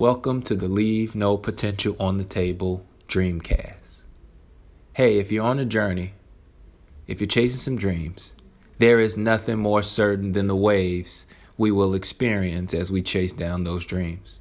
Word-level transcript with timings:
Welcome 0.00 0.40
to 0.44 0.54
the 0.54 0.66
Leave 0.66 1.14
No 1.14 1.36
Potential 1.36 1.94
on 2.00 2.16
the 2.16 2.24
Table 2.24 2.86
Dreamcast. 3.06 4.06
Hey, 4.94 5.18
if 5.18 5.30
you're 5.30 5.44
on 5.44 5.58
a 5.58 5.66
journey, 5.66 6.14
if 7.06 7.20
you're 7.20 7.28
chasing 7.28 7.58
some 7.58 7.76
dreams, 7.76 8.34
there 8.78 8.98
is 8.98 9.18
nothing 9.18 9.58
more 9.58 9.82
certain 9.82 10.32
than 10.32 10.46
the 10.46 10.56
waves 10.56 11.26
we 11.58 11.70
will 11.70 11.92
experience 11.92 12.72
as 12.72 12.90
we 12.90 13.02
chase 13.02 13.34
down 13.34 13.64
those 13.64 13.84
dreams. 13.84 14.40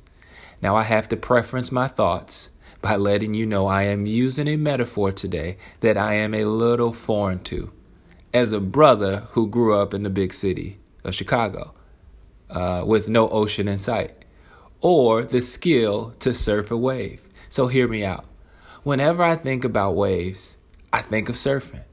Now, 0.61 0.77
I 0.77 0.83
have 0.83 1.09
to 1.09 1.17
preference 1.17 1.73
my 1.73 1.89
thoughts 1.89 2.51
by 2.81 2.95
letting 2.95 3.33
you 3.33 3.45
know 3.45 3.67
I 3.67 3.83
am 3.83 4.05
using 4.05 4.47
a 4.47 4.55
metaphor 4.55 5.11
today 5.11 5.57
that 5.81 5.97
I 5.97 6.13
am 6.13 6.33
a 6.33 6.45
little 6.45 6.93
foreign 6.93 7.43
to. 7.43 7.73
As 8.33 8.53
a 8.53 8.61
brother 8.61 9.27
who 9.31 9.45
grew 9.45 9.77
up 9.77 9.93
in 9.93 10.03
the 10.03 10.09
big 10.09 10.31
city 10.31 10.79
of 11.03 11.15
Chicago 11.15 11.73
uh, 12.49 12.83
with 12.87 13.09
no 13.09 13.27
ocean 13.27 13.67
in 13.67 13.77
sight 13.77 14.19
or 14.81 15.23
the 15.23 15.41
skill 15.41 16.13
to 16.19 16.33
surf 16.33 16.71
a 16.71 16.77
wave. 16.77 17.21
So 17.49 17.67
hear 17.67 17.87
me 17.87 18.03
out. 18.03 18.25
Whenever 18.83 19.23
I 19.23 19.35
think 19.35 19.65
about 19.65 19.95
waves, 19.95 20.57
I 20.93 21.01
think 21.01 21.29
of 21.29 21.35
surfing. 21.35 21.83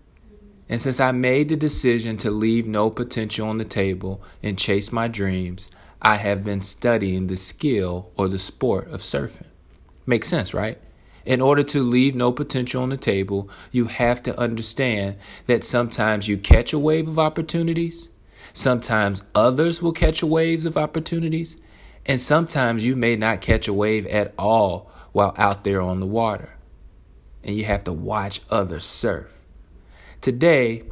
And 0.68 0.80
since 0.80 1.00
I 1.00 1.12
made 1.12 1.48
the 1.48 1.56
decision 1.56 2.16
to 2.18 2.30
leave 2.30 2.66
no 2.66 2.90
potential 2.90 3.48
on 3.48 3.58
the 3.58 3.64
table 3.64 4.22
and 4.42 4.58
chase 4.58 4.90
my 4.90 5.08
dreams, 5.08 5.70
I 6.02 6.16
have 6.16 6.44
been 6.44 6.62
studying 6.62 7.26
the 7.26 7.36
skill 7.36 8.10
or 8.16 8.28
the 8.28 8.38
sport 8.38 8.88
of 8.90 9.00
surfing. 9.00 9.46
Makes 10.06 10.28
sense, 10.28 10.54
right? 10.54 10.78
In 11.24 11.40
order 11.40 11.64
to 11.64 11.82
leave 11.82 12.14
no 12.14 12.30
potential 12.30 12.82
on 12.82 12.90
the 12.90 12.96
table, 12.96 13.50
you 13.72 13.86
have 13.86 14.22
to 14.24 14.38
understand 14.38 15.16
that 15.46 15.64
sometimes 15.64 16.28
you 16.28 16.38
catch 16.38 16.72
a 16.72 16.78
wave 16.78 17.08
of 17.08 17.18
opportunities, 17.18 18.10
sometimes 18.52 19.24
others 19.34 19.82
will 19.82 19.92
catch 19.92 20.22
waves 20.22 20.64
of 20.64 20.76
opportunities, 20.76 21.56
and 22.06 22.20
sometimes 22.20 22.86
you 22.86 22.94
may 22.94 23.16
not 23.16 23.40
catch 23.40 23.66
a 23.66 23.72
wave 23.72 24.06
at 24.06 24.32
all 24.38 24.90
while 25.12 25.34
out 25.36 25.64
there 25.64 25.80
on 25.80 25.98
the 25.98 26.06
water. 26.06 26.50
And 27.42 27.56
you 27.56 27.64
have 27.64 27.84
to 27.84 27.92
watch 27.92 28.40
others 28.48 28.84
surf. 28.84 29.26
Today, 30.20 30.84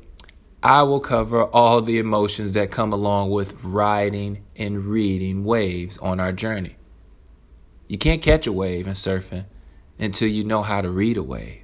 I 0.62 0.82
will 0.82 1.00
cover 1.00 1.44
all 1.44 1.80
the 1.82 1.98
emotions 1.98 2.52
that 2.52 2.70
come 2.70 2.92
along 2.92 3.30
with 3.30 3.62
riding 3.62 4.42
and 4.56 4.86
reading 4.86 5.44
waves 5.44 5.98
on 5.98 6.20
our 6.20 6.32
journey. 6.32 6.76
You 7.86 7.98
can't 7.98 8.22
catch 8.22 8.46
a 8.46 8.52
wave 8.52 8.86
in 8.86 8.94
surfing 8.94 9.44
until 9.98 10.28
you 10.28 10.42
know 10.42 10.62
how 10.62 10.80
to 10.80 10.90
read 10.90 11.16
a 11.16 11.22
wave. 11.22 11.60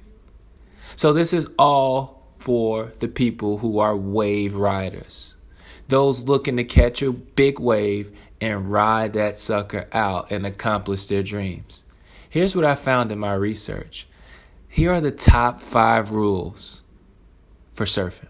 So, 0.95 1.13
this 1.13 1.33
is 1.33 1.47
all 1.57 2.27
for 2.37 2.91
the 2.99 3.07
people 3.07 3.57
who 3.57 3.79
are 3.79 3.95
wave 3.95 4.55
riders 4.55 5.35
those 5.91 6.23
looking 6.23 6.57
to 6.57 6.63
catch 6.63 7.01
a 7.01 7.11
big 7.11 7.59
wave 7.59 8.17
and 8.39 8.71
ride 8.71 9.13
that 9.13 9.37
sucker 9.37 9.87
out 9.91 10.31
and 10.31 10.45
accomplish 10.45 11.05
their 11.05 11.21
dreams. 11.21 11.83
Here's 12.29 12.55
what 12.55 12.65
I 12.65 12.75
found 12.75 13.11
in 13.11 13.19
my 13.19 13.33
research. 13.33 14.07
Here 14.69 14.93
are 14.93 15.01
the 15.01 15.11
top 15.11 15.59
five 15.59 16.11
rules 16.11 16.83
for 17.73 17.85
surfing. 17.85 18.29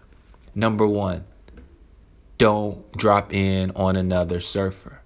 Number 0.56 0.86
one, 0.86 1.24
don't 2.36 2.90
drop 2.96 3.32
in 3.32 3.70
on 3.76 3.94
another 3.94 4.40
surfer. 4.40 5.00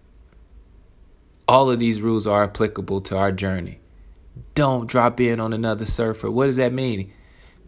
All 1.47 1.71
of 1.71 1.79
these 1.79 2.01
rules 2.01 2.27
are 2.27 2.45
applicable 2.45 3.03
to 3.03 3.19
our 3.19 3.33
journey. 3.33 3.81
Don't 4.55 4.87
drop 4.87 5.21
in 5.21 5.41
on 5.41 5.53
another 5.53 5.85
surfer. 5.85 6.31
What 6.31 6.47
does 6.47 6.57
that 6.57 6.73
mean? 6.73 7.13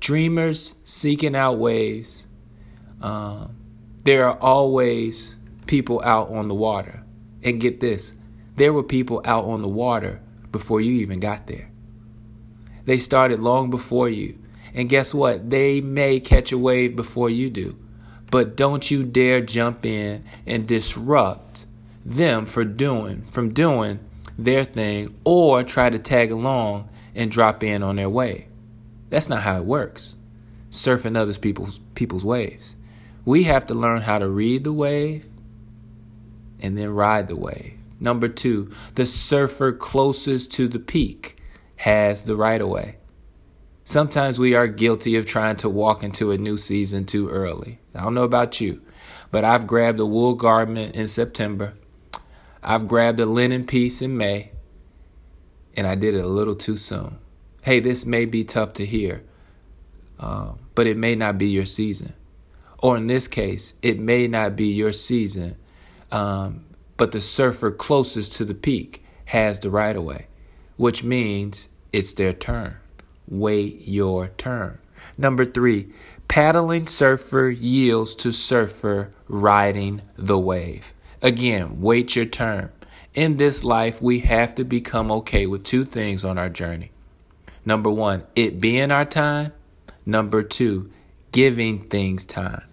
Dreamers 0.01 0.77
seeking 0.85 1.37
out 1.37 1.59
waves, 1.59 2.27
um, 3.03 3.55
there 4.09 4.27
are 4.27 4.39
always 4.39 5.37
people 5.67 6.01
out 6.03 6.31
on 6.31 6.49
the 6.49 6.55
water. 6.55 7.05
And 7.43 7.61
get 7.61 7.81
this 7.81 8.15
there 8.57 8.73
were 8.73 8.83
people 8.83 9.21
out 9.27 9.45
on 9.45 9.61
the 9.61 9.69
water 9.69 10.23
before 10.51 10.81
you 10.81 10.95
even 10.95 11.21
got 11.21 11.47
there. 11.47 11.71
They 12.87 12.97
started 12.97 13.39
long 13.39 13.69
before 13.69 14.09
you. 14.09 14.39
And 14.73 14.89
guess 14.89 15.13
what? 15.13 15.51
They 15.51 15.83
may 15.83 16.21
catch 16.21 16.53
a 16.53 16.59
wave 16.59 16.97
before 16.97 17.29
you 17.29 17.51
do. 17.51 17.79
But 18.31 18.57
don't 18.57 18.91
you 18.91 19.05
dare 19.05 19.43
jump 19.43 19.85
in 19.85 20.25
and 20.47 20.67
disrupt 20.67 21.67
them 22.03 22.47
for 22.47 22.65
doing 22.65 23.25
from 23.31 23.53
doing 23.53 24.01
their 24.39 24.65
thing 24.65 25.15
or 25.23 25.63
try 25.63 25.91
to 25.91 25.99
tag 25.99 26.33
along 26.33 26.89
and 27.15 27.31
drop 27.31 27.63
in 27.63 27.83
on 27.83 27.97
their 27.97 28.09
wave. 28.09 28.47
That's 29.11 29.29
not 29.29 29.43
how 29.43 29.59
it 29.59 29.67
works. 29.67 30.17
Surfing 30.71 31.15
other 31.15 31.35
people's 31.35 31.79
people's 31.95 32.25
waves. 32.25 32.79
We 33.29 33.43
have 33.43 33.67
to 33.67 33.75
learn 33.75 34.01
how 34.01 34.17
to 34.17 34.27
read 34.27 34.65
the 34.65 34.73
wave 34.73 35.27
and 36.61 36.79
then 36.79 36.89
ride 36.89 37.29
the 37.29 37.37
wave. 37.37 37.75
Number 38.01 38.27
two, 38.27 38.71
the 38.95 39.05
surfer 39.05 39.71
closest 39.71 40.51
to 40.53 40.67
the 40.67 40.79
peak 40.79 41.37
has 41.77 42.23
the 42.23 42.37
right 42.37 42.59
of 42.59 42.69
way. 42.69 42.97
Sometimes 43.85 44.39
we 44.39 44.55
are 44.55 44.67
guilty 44.67 45.15
of 45.15 45.27
trying 45.27 45.57
to 45.57 45.69
walk 45.69 46.03
into 46.03 46.31
a 46.31 46.39
new 46.39 46.57
season 46.57 47.05
too 47.05 47.29
early. 47.29 47.81
I 47.95 48.01
don't 48.01 48.15
know 48.15 48.23
about 48.23 48.63
you, 48.63 48.81
but 49.31 49.45
I've 49.45 49.67
grabbed 49.67 50.01
a 50.01 50.07
wool 50.07 50.33
garment 50.33 50.97
in 50.97 51.07
September. 51.07 51.75
I've 52.63 52.89
grabbed 52.89 53.21
a 53.21 53.27
linen 53.27 53.67
piece 53.67 54.01
in 54.01 54.17
May, 54.17 54.53
and 55.77 55.87
I 55.87 55.97
did 55.97 56.15
it 56.15 56.25
a 56.25 56.29
little 56.29 56.57
too 56.57 56.79
soon. 56.79 57.19
Hey, 57.61 57.81
this 57.81 58.07
may 58.07 58.25
be 58.25 58.43
tough 58.43 58.73
to 58.75 58.87
hear, 58.87 59.23
um, 60.19 60.61
but 60.75 60.87
it 60.87 60.97
may 60.97 61.15
not 61.15 61.37
be 61.37 61.49
your 61.49 61.67
season 61.67 62.15
or 62.79 62.97
in 62.97 63.07
this 63.07 63.29
case, 63.29 63.75
it 63.83 63.99
may 63.99 64.29
not 64.29 64.57
be 64.57 64.67
your 64.67 64.93
season, 64.93 65.57
um, 66.13 66.65
but 66.97 67.13
the 67.13 67.21
surfer 67.21 67.71
closest 67.71 68.33
to 68.33 68.45
the 68.45 68.55
peak 68.55 69.05
has 69.27 69.59
the 69.59 69.71
right 69.71 69.97
of 69.97 70.05
way, 70.05 70.27
which 70.77 71.03
means 71.05 71.69
it's 71.93 72.13
their 72.13 72.33
turn. 72.33 72.77
Wait 73.27 73.87
your 73.87 74.29
turn. 74.29 74.79
Number 75.17 75.45
three, 75.45 75.89
paddling 76.29 76.87
surfer 76.87 77.49
yields 77.49 78.15
to 78.17 78.33
surfer 78.33 79.13
riding 79.27 80.03
the 80.17 80.39
wave. 80.39 80.93
Again, 81.21 81.81
wait 81.81 82.15
your 82.15 82.25
turn. 82.25 82.71
In 83.15 83.37
this 83.37 83.65
life, 83.65 84.01
we 84.01 84.21
have 84.21 84.55
to 84.55 84.65
become 84.65 85.11
okay 85.11 85.47
with 85.47 85.65
two 85.65 85.85
things 85.85 86.25
on 86.25 86.39
our 86.39 86.49
journey. 86.49 86.93
Number 87.65 87.91
one, 87.91 88.25
it 88.37 88.61
being 88.61 88.91
our 88.93 89.05
time. 89.05 89.53
Number 90.07 90.43
two, 90.43 90.91
giving 91.39 91.79
things 91.79 92.27
time. 92.27 92.65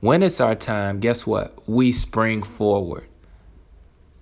When 0.00 0.24
it's 0.24 0.40
our 0.40 0.56
time, 0.56 0.98
guess 0.98 1.24
what? 1.28 1.68
We 1.68 1.92
spring 1.92 2.42
forward. 2.42 3.06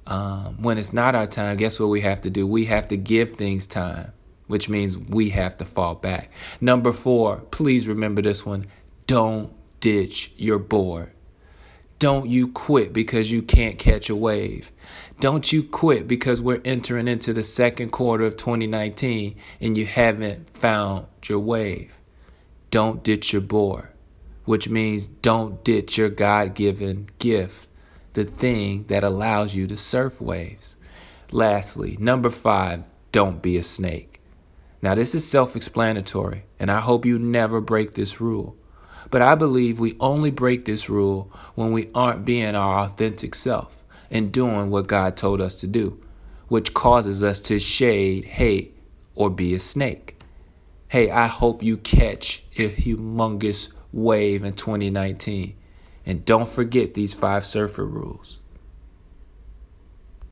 Um, 0.06 0.60
when 0.60 0.76
it's 0.76 0.92
not 0.92 1.14
our 1.14 1.26
time, 1.26 1.56
guess 1.56 1.80
what 1.80 1.86
we 1.86 2.02
have 2.02 2.20
to 2.20 2.28
do? 2.28 2.46
We 2.46 2.66
have 2.66 2.88
to 2.88 2.98
give 2.98 3.36
things 3.36 3.66
time, 3.66 4.12
which 4.46 4.68
means 4.68 4.98
we 4.98 5.30
have 5.30 5.56
to 5.56 5.64
fall 5.64 5.94
back. 5.94 6.30
Number 6.60 6.92
four, 6.92 7.36
please 7.50 7.88
remember 7.88 8.20
this 8.20 8.44
one 8.44 8.66
don't 9.06 9.50
ditch 9.80 10.32
your 10.36 10.58
board. 10.58 11.10
Don't 11.98 12.28
you 12.28 12.48
quit 12.48 12.92
because 12.92 13.30
you 13.30 13.40
can't 13.40 13.78
catch 13.78 14.10
a 14.10 14.16
wave. 14.16 14.70
Don't 15.18 15.50
you 15.50 15.62
quit 15.62 16.06
because 16.06 16.42
we're 16.42 16.60
entering 16.66 17.08
into 17.08 17.32
the 17.32 17.42
second 17.42 17.90
quarter 17.90 18.24
of 18.24 18.36
2019 18.36 19.34
and 19.62 19.78
you 19.78 19.86
haven't 19.86 20.50
found 20.50 21.06
your 21.26 21.38
wave. 21.38 21.94
Don't 22.72 23.04
ditch 23.04 23.34
your 23.34 23.42
board, 23.42 23.88
which 24.46 24.66
means 24.66 25.06
don't 25.06 25.62
ditch 25.62 25.98
your 25.98 26.08
God 26.08 26.54
given 26.54 27.06
gift, 27.18 27.68
the 28.14 28.24
thing 28.24 28.84
that 28.84 29.04
allows 29.04 29.54
you 29.54 29.66
to 29.66 29.76
surf 29.76 30.22
waves. 30.22 30.78
Lastly, 31.30 31.98
number 32.00 32.30
five, 32.30 32.90
don't 33.12 33.42
be 33.42 33.58
a 33.58 33.62
snake. 33.62 34.22
Now, 34.80 34.94
this 34.94 35.14
is 35.14 35.28
self 35.28 35.54
explanatory, 35.54 36.44
and 36.58 36.70
I 36.70 36.80
hope 36.80 37.04
you 37.04 37.18
never 37.18 37.60
break 37.60 37.92
this 37.92 38.22
rule. 38.22 38.56
But 39.10 39.20
I 39.20 39.34
believe 39.34 39.78
we 39.78 39.94
only 40.00 40.30
break 40.30 40.64
this 40.64 40.88
rule 40.88 41.30
when 41.54 41.72
we 41.72 41.90
aren't 41.94 42.24
being 42.24 42.54
our 42.54 42.86
authentic 42.86 43.34
self 43.34 43.84
and 44.10 44.32
doing 44.32 44.70
what 44.70 44.86
God 44.86 45.14
told 45.14 45.42
us 45.42 45.56
to 45.56 45.66
do, 45.66 46.02
which 46.48 46.72
causes 46.72 47.22
us 47.22 47.38
to 47.40 47.58
shade, 47.58 48.24
hate, 48.24 48.74
or 49.14 49.28
be 49.28 49.54
a 49.54 49.60
snake. 49.60 50.21
Hey, 50.92 51.10
I 51.10 51.26
hope 51.26 51.62
you 51.62 51.78
catch 51.78 52.42
a 52.58 52.68
humongous 52.68 53.72
wave 53.94 54.44
in 54.44 54.52
2019. 54.52 55.56
And 56.04 56.22
don't 56.26 56.46
forget 56.46 56.92
these 56.92 57.14
five 57.14 57.46
surfer 57.46 57.86
rules. 57.86 58.40